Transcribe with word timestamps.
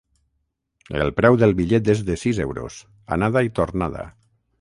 El 1.03 1.11
preu 1.19 1.35
del 1.43 1.53
bitllet 1.59 1.91
és 1.95 2.01
de 2.07 2.15
sis 2.21 2.39
euros, 2.45 2.79
anada 3.17 3.45
i 3.49 3.53
tornada. 3.61 4.07